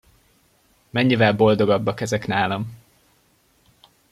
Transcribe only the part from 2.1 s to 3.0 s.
nálam!